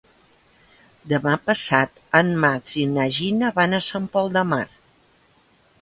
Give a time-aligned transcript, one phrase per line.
[1.11, 4.65] Demà passat en Max i na Gina van a Sant Pol de Mar.